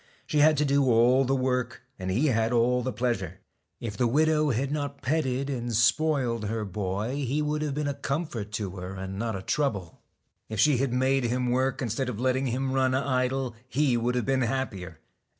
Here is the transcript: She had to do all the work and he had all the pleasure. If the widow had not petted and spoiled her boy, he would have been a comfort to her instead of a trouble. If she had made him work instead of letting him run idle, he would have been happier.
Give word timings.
She 0.25 0.39
had 0.39 0.57
to 0.57 0.65
do 0.65 0.85
all 0.85 1.25
the 1.25 1.35
work 1.35 1.83
and 1.99 2.09
he 2.09 2.25
had 2.29 2.51
all 2.51 2.81
the 2.81 2.91
pleasure. 2.91 3.39
If 3.79 3.95
the 3.97 4.07
widow 4.07 4.49
had 4.49 4.71
not 4.71 5.03
petted 5.03 5.47
and 5.47 5.75
spoiled 5.75 6.45
her 6.45 6.65
boy, 6.65 7.17
he 7.23 7.39
would 7.39 7.61
have 7.61 7.75
been 7.75 7.87
a 7.87 7.93
comfort 7.93 8.51
to 8.53 8.77
her 8.77 8.95
instead 8.99 9.35
of 9.35 9.35
a 9.35 9.41
trouble. 9.45 10.01
If 10.49 10.59
she 10.59 10.77
had 10.77 10.91
made 10.91 11.25
him 11.25 11.51
work 11.51 11.83
instead 11.83 12.09
of 12.09 12.19
letting 12.19 12.47
him 12.47 12.73
run 12.73 12.95
idle, 12.95 13.53
he 13.67 13.95
would 13.95 14.15
have 14.15 14.25
been 14.25 14.41
happier. 14.41 14.97